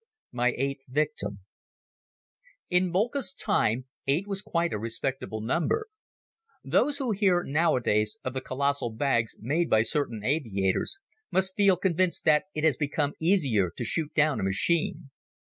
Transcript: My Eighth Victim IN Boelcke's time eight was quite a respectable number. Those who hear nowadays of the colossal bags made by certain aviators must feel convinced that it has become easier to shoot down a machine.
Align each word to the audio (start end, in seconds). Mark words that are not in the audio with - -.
My 0.31 0.55
Eighth 0.57 0.85
Victim 0.89 1.41
IN 2.71 2.91
Boelcke's 2.91 3.35
time 3.35 3.85
eight 4.07 4.25
was 4.25 4.41
quite 4.41 4.73
a 4.73 4.79
respectable 4.79 5.41
number. 5.41 5.89
Those 6.63 6.97
who 6.97 7.11
hear 7.11 7.43
nowadays 7.43 8.17
of 8.23 8.33
the 8.33 8.41
colossal 8.41 8.89
bags 8.89 9.35
made 9.37 9.69
by 9.69 9.83
certain 9.83 10.23
aviators 10.23 10.97
must 11.29 11.55
feel 11.55 11.77
convinced 11.77 12.25
that 12.25 12.45
it 12.55 12.63
has 12.63 12.77
become 12.77 13.13
easier 13.19 13.71
to 13.77 13.85
shoot 13.85 14.11
down 14.15 14.39
a 14.39 14.43
machine. 14.43 15.11